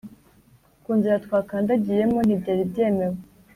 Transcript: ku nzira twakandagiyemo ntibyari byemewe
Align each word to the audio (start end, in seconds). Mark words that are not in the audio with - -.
ku 0.83 0.89
nzira 0.97 1.15
twakandagiyemo 1.25 2.19
ntibyari 2.23 2.63
byemewe 2.71 3.17